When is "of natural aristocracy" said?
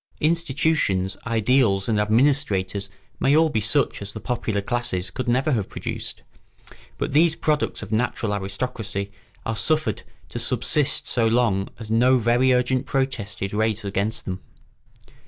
7.83-9.11